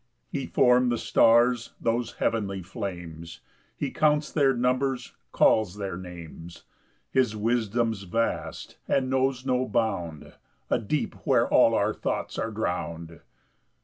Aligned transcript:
3 0.31 0.39
He 0.41 0.45
form'd 0.47 0.91
the 0.91 0.97
stars, 0.97 1.73
those 1.79 2.13
heavenly 2.13 2.63
flames, 2.63 3.41
He 3.77 3.91
counts 3.91 4.31
their 4.31 4.51
numbers, 4.55 5.13
calls 5.31 5.75
their 5.75 5.95
names: 5.95 6.63
His 7.11 7.35
wisdom's 7.35 8.01
vast, 8.01 8.79
and 8.87 9.11
knows 9.11 9.45
no 9.45 9.67
bound, 9.69 10.33
A 10.71 10.79
deep 10.79 11.13
where 11.27 11.47
all 11.47 11.75
our 11.75 11.93
thoughts 11.93 12.39
are 12.39 12.49
drown'd. 12.49 13.19